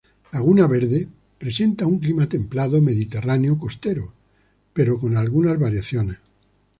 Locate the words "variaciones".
5.59-6.17